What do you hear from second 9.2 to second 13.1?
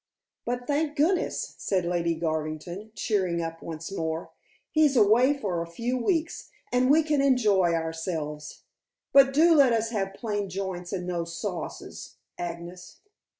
do let us have plain joints and no sauces, Agnes."